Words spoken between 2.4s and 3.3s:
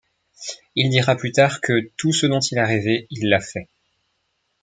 a rêvé, il